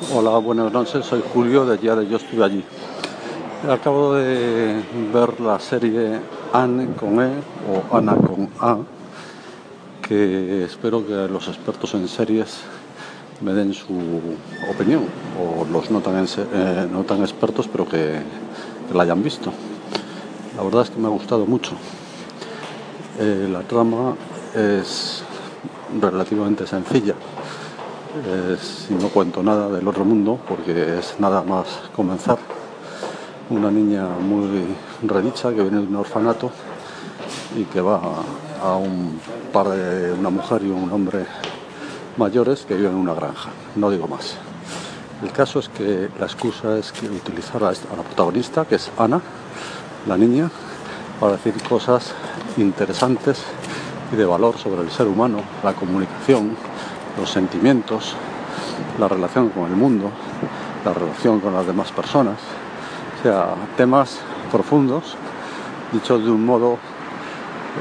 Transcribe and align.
Hola, 0.00 0.38
buenas 0.38 0.72
noches, 0.72 1.04
soy 1.04 1.24
Julio 1.34 1.66
de 1.66 1.76
Ya 1.76 1.96
de 1.96 2.06
Yo 2.06 2.18
Estuve 2.18 2.44
Allí. 2.44 2.64
Acabo 3.68 4.14
de 4.14 4.80
ver 5.12 5.40
la 5.40 5.58
serie 5.58 6.20
Anne 6.52 6.94
con 6.94 7.20
E 7.20 7.32
o 7.68 7.96
Ana 7.96 8.14
con 8.14 8.48
A, 8.60 8.78
que 10.00 10.64
espero 10.64 11.04
que 11.04 11.12
los 11.26 11.48
expertos 11.48 11.94
en 11.94 12.06
series 12.06 12.60
me 13.40 13.52
den 13.52 13.74
su 13.74 13.92
opinión, 14.72 15.02
o 15.36 15.64
los 15.64 15.90
no 15.90 16.00
tan, 16.00 16.24
eh, 16.24 16.88
no 16.90 17.02
tan 17.02 17.22
expertos, 17.22 17.66
pero 17.66 17.88
que, 17.88 18.20
la 18.94 19.02
hayan 19.02 19.20
visto. 19.20 19.52
La 20.56 20.62
verdad 20.62 20.82
es 20.82 20.90
que 20.90 21.00
me 21.00 21.08
ha 21.08 21.10
gustado 21.10 21.44
mucho. 21.44 21.72
Eh, 23.18 23.48
la 23.50 23.62
trama 23.62 24.14
es 24.54 25.24
relativamente 26.00 26.68
sencilla 26.68 27.16
no 28.90 29.08
cuento 29.08 29.42
nada 29.42 29.68
del 29.68 29.86
otro 29.86 30.04
mundo 30.04 30.38
porque 30.48 30.98
es 30.98 31.16
nada 31.18 31.42
más 31.42 31.66
comenzar. 31.94 32.38
Una 33.50 33.70
niña 33.70 34.06
muy 34.20 34.66
redicha 35.02 35.50
que 35.50 35.62
viene 35.62 35.78
de 35.78 35.86
un 35.86 35.96
orfanato 35.96 36.50
y 37.56 37.64
que 37.64 37.80
va 37.80 38.00
a 38.62 38.76
un 38.76 39.20
par 39.52 39.68
de 39.68 40.12
una 40.12 40.30
mujer 40.30 40.62
y 40.62 40.70
un 40.70 40.90
hombre 40.92 41.26
mayores 42.16 42.64
que 42.66 42.74
viven 42.74 42.92
en 42.92 42.98
una 42.98 43.14
granja. 43.14 43.50
No 43.76 43.90
digo 43.90 44.06
más. 44.06 44.36
El 45.22 45.32
caso 45.32 45.58
es 45.58 45.68
que 45.68 46.08
la 46.18 46.26
excusa 46.26 46.78
es 46.78 46.92
que 46.92 47.06
utilizar 47.06 47.62
a, 47.64 47.72
la 47.72 48.02
protagonista, 48.04 48.64
que 48.64 48.76
es 48.76 48.90
Ana, 48.98 49.20
la 50.06 50.16
niña, 50.16 50.50
para 51.18 51.32
decir 51.32 51.54
cosas 51.68 52.12
interesantes 52.56 53.42
y 54.12 54.16
de 54.16 54.24
valor 54.24 54.56
sobre 54.58 54.82
el 54.82 54.90
ser 54.90 55.06
humano, 55.06 55.40
la 55.64 55.72
comunicación, 55.72 56.56
los 57.18 57.30
sentimientos, 57.30 58.14
la 58.98 59.08
relación 59.08 59.50
con 59.50 59.64
el 59.66 59.76
mundo, 59.76 60.10
la 60.84 60.94
relación 60.94 61.40
con 61.40 61.52
las 61.52 61.66
demás 61.66 61.90
personas, 61.92 62.36
o 63.18 63.22
sea, 63.22 63.54
temas 63.76 64.18
profundos, 64.50 65.16
dicho 65.92 66.18
de 66.18 66.30
un 66.30 66.44
modo 66.44 66.78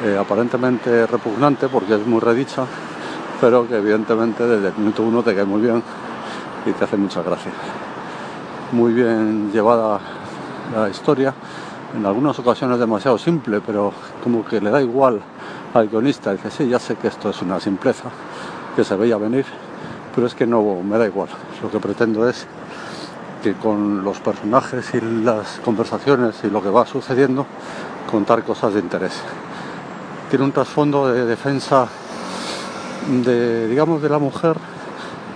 eh, 0.03 0.17
aparentemente 0.19 1.07
repugnante 1.07 1.67
porque 1.67 1.95
es 1.95 2.05
muy 2.05 2.19
redicha, 2.19 2.65
pero 3.39 3.67
que 3.67 3.77
evidentemente 3.77 4.45
desde 4.45 4.69
el 4.69 4.77
minuto 4.77 5.03
uno 5.03 5.23
te 5.23 5.35
cae 5.35 5.45
muy 5.45 5.61
bien 5.61 5.83
y 6.65 6.71
te 6.71 6.83
hace 6.83 6.97
muchas 6.97 7.25
gracias. 7.25 7.53
Muy 8.71 8.93
bien 8.93 9.51
llevada 9.53 9.99
la 10.75 10.89
historia, 10.89 11.33
en 11.95 12.05
algunas 12.05 12.37
ocasiones 12.39 12.79
demasiado 12.79 13.17
simple, 13.17 13.61
pero 13.65 13.93
como 14.23 14.43
que 14.43 14.59
le 14.59 14.69
da 14.69 14.81
igual 14.81 15.21
al 15.73 15.87
guionista, 15.87 16.31
dice, 16.31 16.51
sí, 16.51 16.67
ya 16.67 16.79
sé 16.79 16.95
que 16.95 17.07
esto 17.07 17.29
es 17.29 17.41
una 17.41 17.59
simpleza, 17.59 18.09
que 18.77 18.83
se 18.83 18.95
veía 18.95 19.17
venir, 19.17 19.43
pero 20.13 20.27
es 20.27 20.35
que 20.35 20.45
no 20.45 20.61
me 20.83 20.99
da 20.99 21.07
igual. 21.07 21.29
Lo 21.63 21.71
que 21.71 21.79
pretendo 21.79 22.29
es 22.29 22.45
que 23.41 23.55
con 23.55 24.03
los 24.03 24.19
personajes 24.19 24.93
y 24.93 25.01
las 25.01 25.59
conversaciones 25.65 26.35
y 26.43 26.51
lo 26.51 26.61
que 26.61 26.69
va 26.69 26.85
sucediendo, 26.85 27.47
contar 28.11 28.43
cosas 28.43 28.75
de 28.75 28.81
interés. 28.81 29.13
Tiene 30.29 30.45
un 30.45 30.51
trasfondo 30.51 31.11
de 31.11 31.25
defensa 31.25 31.87
de, 33.25 33.67
digamos, 33.67 33.99
de 33.99 34.09
la 34.09 34.19
mujer 34.19 34.57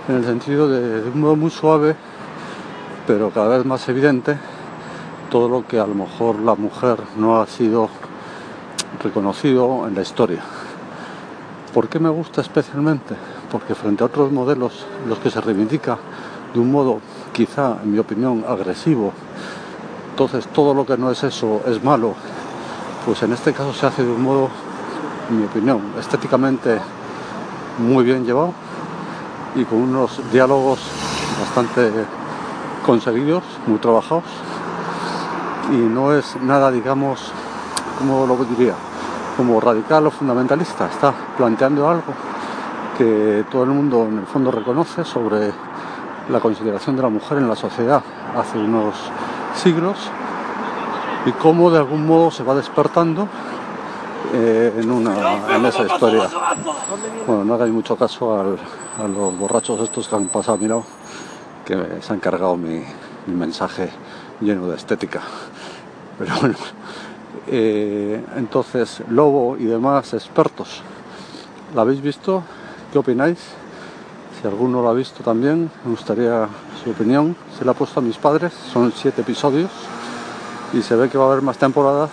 en 0.08 0.14
el 0.14 0.24
sentido 0.24 0.68
de, 0.68 1.02
de 1.02 1.10
un 1.10 1.20
modo 1.20 1.34
muy 1.34 1.50
suave, 1.50 1.96
pero 3.08 3.30
cada 3.30 3.56
vez 3.56 3.66
más 3.66 3.88
evidente, 3.88 4.38
todo 5.32 5.48
lo 5.48 5.66
que 5.66 5.80
a 5.80 5.86
lo 5.88 5.96
mejor 5.96 6.38
la 6.38 6.54
mujer 6.54 6.98
no 7.16 7.40
ha 7.40 7.48
sido 7.48 7.88
reconocido 9.02 9.88
en 9.88 9.96
la 9.96 10.02
historia. 10.02 10.44
¿Por 11.72 11.88
qué 11.88 11.98
me 11.98 12.10
gusta 12.10 12.42
especialmente? 12.42 13.14
Porque 13.50 13.74
frente 13.74 14.02
a 14.02 14.06
otros 14.06 14.30
modelos, 14.30 14.84
los 15.08 15.18
que 15.18 15.30
se 15.30 15.40
reivindica 15.40 15.96
de 16.52 16.60
un 16.60 16.70
modo 16.70 17.00
quizá, 17.32 17.78
en 17.82 17.92
mi 17.92 17.98
opinión, 17.98 18.44
agresivo, 18.46 19.12
entonces 20.10 20.46
todo 20.48 20.74
lo 20.74 20.84
que 20.84 20.98
no 20.98 21.10
es 21.10 21.24
eso 21.24 21.62
es 21.66 21.82
malo, 21.82 22.12
pues 23.06 23.22
en 23.22 23.32
este 23.32 23.54
caso 23.54 23.72
se 23.72 23.86
hace 23.86 24.04
de 24.04 24.12
un 24.12 24.22
modo, 24.22 24.50
en 25.30 25.40
mi 25.40 25.46
opinión, 25.46 25.80
estéticamente 25.98 26.78
muy 27.78 28.04
bien 28.04 28.26
llevado 28.26 28.52
y 29.54 29.64
con 29.64 29.78
unos 29.78 30.20
diálogos 30.30 30.78
bastante 31.40 31.90
conseguidos, 32.84 33.44
muy 33.66 33.78
trabajados 33.78 34.24
y 35.70 35.76
no 35.76 36.12
es 36.12 36.36
nada, 36.42 36.70
digamos, 36.70 37.32
como 37.98 38.26
lo 38.26 38.36
diría, 38.44 38.74
como 39.36 39.60
radical 39.60 40.06
o 40.06 40.10
fundamentalista, 40.10 40.86
está 40.86 41.12
planteando 41.36 41.88
algo 41.88 42.12
que 42.98 43.44
todo 43.50 43.64
el 43.64 43.70
mundo 43.70 44.06
en 44.08 44.18
el 44.18 44.26
fondo 44.26 44.50
reconoce 44.50 45.04
sobre 45.04 45.52
la 46.28 46.40
consideración 46.40 46.96
de 46.96 47.02
la 47.02 47.08
mujer 47.08 47.38
en 47.38 47.48
la 47.48 47.56
sociedad 47.56 48.02
hace 48.36 48.58
unos 48.58 48.94
siglos 49.54 49.96
y 51.26 51.32
cómo 51.32 51.70
de 51.70 51.78
algún 51.78 52.06
modo 52.06 52.30
se 52.30 52.42
va 52.42 52.54
despertando 52.54 53.28
eh, 54.34 54.72
en, 54.78 54.90
una, 54.90 55.56
en 55.56 55.66
esa 55.66 55.84
historia. 55.84 56.28
Bueno, 57.26 57.44
no 57.44 57.54
hagáis 57.54 57.72
mucho 57.72 57.96
caso 57.96 58.38
a 58.38 59.08
los 59.08 59.38
borrachos 59.38 59.80
estos 59.80 60.08
que 60.08 60.16
han 60.16 60.26
pasado 60.26 60.78
a 60.78 60.82
que 61.64 61.98
se 62.00 62.12
han 62.12 62.20
cargado 62.20 62.56
mi, 62.56 62.82
mi 63.26 63.34
mensaje 63.34 63.90
lleno 64.40 64.68
de 64.68 64.76
estética. 64.76 65.20
Pero 66.18 66.34
eh, 67.46 68.24
entonces, 68.36 69.02
Lobo 69.08 69.56
y 69.58 69.64
demás 69.64 70.14
expertos, 70.14 70.82
¿la 71.74 71.82
habéis 71.82 72.00
visto? 72.00 72.42
¿Qué 72.92 72.98
opináis? 72.98 73.38
Si 74.40 74.46
alguno 74.46 74.82
lo 74.82 74.88
ha 74.88 74.94
visto 74.94 75.22
también, 75.22 75.70
me 75.84 75.90
gustaría 75.90 76.48
su 76.82 76.90
opinión. 76.90 77.36
Se 77.58 77.64
la 77.64 77.72
ha 77.72 77.74
puesto 77.74 78.00
a 78.00 78.02
mis 78.02 78.16
padres, 78.16 78.52
son 78.72 78.92
siete 78.92 79.22
episodios 79.22 79.70
y 80.72 80.82
se 80.82 80.96
ve 80.96 81.08
que 81.08 81.18
va 81.18 81.24
a 81.24 81.32
haber 81.32 81.42
más 81.42 81.58
temporadas 81.58 82.10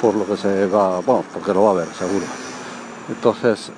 por 0.00 0.14
lo 0.14 0.26
que 0.26 0.36
se 0.36 0.66
va, 0.66 1.00
bueno, 1.00 1.24
porque 1.32 1.54
lo 1.54 1.62
va 1.62 1.68
a 1.68 1.72
haber 1.72 1.88
seguro. 1.88 2.24
Entonces, 3.08 3.70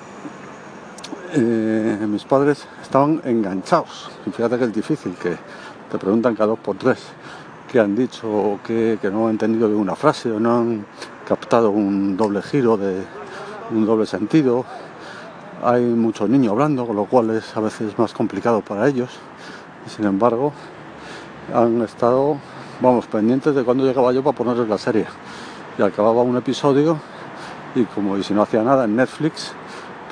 eh, 1.35 2.07
mis 2.09 2.25
padres 2.25 2.67
estaban 2.83 3.21
enganchados. 3.25 4.11
Fíjate 4.33 4.59
que 4.59 4.65
es 4.65 4.73
difícil, 4.73 5.15
que 5.15 5.37
te 5.91 5.99
preguntan 5.99 6.35
cada 6.35 6.49
dos 6.49 6.59
por 6.59 6.77
tres 6.77 6.99
que 7.75 7.81
han 7.81 7.97
dicho 7.97 8.61
que, 8.65 8.97
no 9.11 9.25
han 9.25 9.33
entendido 9.33 9.67
bien 9.67 9.81
una 9.81 9.97
frase 9.97 10.31
o 10.31 10.39
no 10.39 10.59
han 10.59 10.87
captado 11.27 11.71
un 11.71 12.17
doble 12.17 12.41
giro 12.41 12.77
de 12.77 13.03
un 13.73 13.85
doble 13.85 14.07
sentido. 14.07 14.65
Hay 15.61 15.83
muchos 15.83 16.31
niños 16.31 16.53
hablando, 16.53 16.87
con 16.87 16.95
lo 16.95 17.07
cual 17.07 17.31
es 17.31 17.57
a 17.57 17.59
veces 17.59 17.99
más 17.99 18.13
complicado 18.13 18.61
para 18.61 18.87
ellos. 18.87 19.11
Sin 19.89 20.05
embargo, 20.05 20.53
han 21.53 21.83
estado, 21.83 22.37
vamos, 22.81 23.09
pendientes 23.09 23.57
de 23.57 23.65
cuando 23.65 23.85
llegaba 23.85 24.13
yo 24.13 24.23
para 24.23 24.37
ponerles 24.37 24.69
la 24.69 24.79
serie. 24.79 25.07
Y 25.77 25.83
acababa 25.83 26.23
un 26.23 26.37
episodio 26.37 27.01
y 27.75 27.83
como 27.87 28.17
y 28.17 28.23
si 28.23 28.35
no 28.35 28.43
hacía 28.43 28.63
nada 28.63 28.85
en 28.85 28.95
Netflix, 28.95 29.51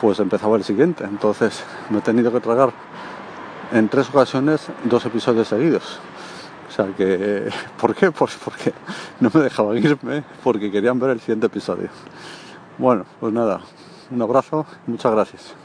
pues 0.01 0.19
empezaba 0.19 0.57
el 0.57 0.65
siguiente. 0.65 1.05
Entonces 1.05 1.63
me 1.91 1.99
he 1.99 2.03
tenido 2.03 2.33
que 2.33 2.41
tragar 2.41 2.73
en 3.71 3.89
tres 3.89 4.09
ocasiones 4.09 4.67
dos 4.83 5.07
episodios 5.07 5.47
seguidos. 5.47 6.01
O 6.73 6.75
sea 6.75 6.87
que, 6.97 7.51
¿por 7.81 7.95
qué? 7.95 8.11
Pues 8.11 8.39
porque 8.43 8.73
no 9.21 9.31
me 9.33 9.43
dejaban 9.43 9.77
irme, 9.77 10.25
porque 10.43 10.71
querían 10.71 10.99
ver 10.99 11.11
el 11.11 11.21
siguiente 11.21 11.47
episodio. 11.47 11.91
Bueno, 12.79 13.05
pues 13.21 13.33
nada, 13.33 13.61
un 14.11 14.23
abrazo, 14.23 14.65
muchas 14.87 15.13
gracias. 15.13 15.62